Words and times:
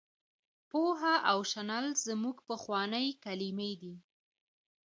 پوهه 0.69 1.15
او 1.31 1.39
شنل 1.51 1.85
زموږ 2.07 2.37
پخوانۍ 2.47 3.07
کلمې 3.23 3.71
دي. 3.81 3.95